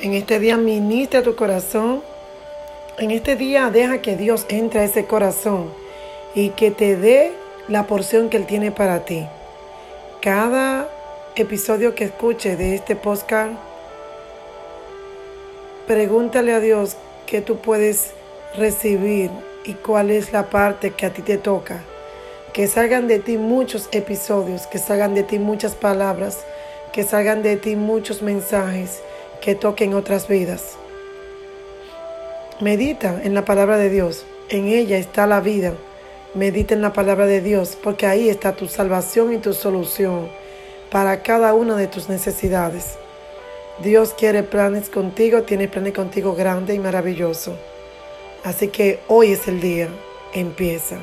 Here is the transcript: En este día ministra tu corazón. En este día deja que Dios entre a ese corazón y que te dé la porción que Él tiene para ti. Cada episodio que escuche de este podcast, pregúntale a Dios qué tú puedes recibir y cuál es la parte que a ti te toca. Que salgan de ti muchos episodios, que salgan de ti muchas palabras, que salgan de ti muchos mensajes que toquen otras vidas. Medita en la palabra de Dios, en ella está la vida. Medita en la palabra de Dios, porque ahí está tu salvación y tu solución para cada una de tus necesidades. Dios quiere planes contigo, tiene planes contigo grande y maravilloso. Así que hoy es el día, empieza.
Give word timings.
En 0.00 0.14
este 0.14 0.38
día 0.38 0.56
ministra 0.56 1.24
tu 1.24 1.34
corazón. 1.34 2.04
En 2.98 3.10
este 3.10 3.34
día 3.34 3.68
deja 3.70 4.00
que 4.00 4.16
Dios 4.16 4.46
entre 4.48 4.78
a 4.80 4.84
ese 4.84 5.06
corazón 5.06 5.72
y 6.36 6.50
que 6.50 6.70
te 6.70 6.96
dé 6.96 7.32
la 7.66 7.88
porción 7.88 8.28
que 8.28 8.36
Él 8.36 8.46
tiene 8.46 8.70
para 8.70 9.04
ti. 9.04 9.26
Cada 10.20 10.88
episodio 11.34 11.96
que 11.96 12.04
escuche 12.04 12.54
de 12.54 12.76
este 12.76 12.94
podcast, 12.94 13.54
pregúntale 15.88 16.52
a 16.52 16.60
Dios 16.60 16.96
qué 17.26 17.40
tú 17.40 17.56
puedes 17.56 18.12
recibir 18.56 19.32
y 19.64 19.74
cuál 19.74 20.12
es 20.12 20.32
la 20.32 20.48
parte 20.48 20.92
que 20.92 21.06
a 21.06 21.12
ti 21.12 21.22
te 21.22 21.38
toca. 21.38 21.82
Que 22.52 22.68
salgan 22.68 23.08
de 23.08 23.18
ti 23.18 23.36
muchos 23.36 23.88
episodios, 23.90 24.68
que 24.68 24.78
salgan 24.78 25.16
de 25.16 25.24
ti 25.24 25.40
muchas 25.40 25.74
palabras, 25.74 26.44
que 26.92 27.02
salgan 27.02 27.42
de 27.42 27.56
ti 27.56 27.74
muchos 27.74 28.22
mensajes 28.22 29.00
que 29.40 29.54
toquen 29.54 29.94
otras 29.94 30.28
vidas. 30.28 30.76
Medita 32.60 33.20
en 33.22 33.34
la 33.34 33.44
palabra 33.44 33.76
de 33.76 33.90
Dios, 33.90 34.24
en 34.48 34.66
ella 34.68 34.98
está 34.98 35.26
la 35.26 35.40
vida. 35.40 35.74
Medita 36.34 36.74
en 36.74 36.82
la 36.82 36.92
palabra 36.92 37.26
de 37.26 37.40
Dios, 37.40 37.76
porque 37.82 38.06
ahí 38.06 38.28
está 38.28 38.54
tu 38.54 38.68
salvación 38.68 39.32
y 39.32 39.38
tu 39.38 39.54
solución 39.54 40.28
para 40.90 41.22
cada 41.22 41.54
una 41.54 41.76
de 41.76 41.86
tus 41.86 42.08
necesidades. 42.08 42.98
Dios 43.82 44.14
quiere 44.16 44.42
planes 44.42 44.90
contigo, 44.90 45.42
tiene 45.42 45.68
planes 45.68 45.94
contigo 45.94 46.34
grande 46.34 46.74
y 46.74 46.78
maravilloso. 46.78 47.56
Así 48.44 48.68
que 48.68 49.00
hoy 49.08 49.32
es 49.32 49.48
el 49.48 49.60
día, 49.60 49.88
empieza. 50.32 50.96